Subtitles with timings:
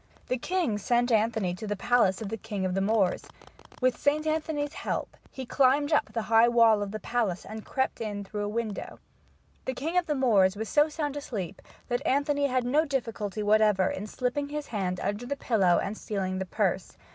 [0.29, 3.21] The king sent Anthony to the palace of the king of the Moors.
[3.81, 4.25] With St.
[4.25, 8.45] Anthony's help he climbed up the high wall of the palace and crept in through
[8.45, 8.97] a window.
[9.65, 13.91] The king of the Moors was so sound asleep that Anthony had no difficulty whatever
[13.91, 16.97] in slipping his hand under the pillow and stealing the purse.